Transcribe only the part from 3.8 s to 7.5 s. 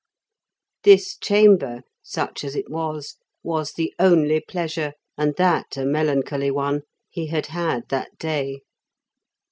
only pleasure, and that a melancholy one, he had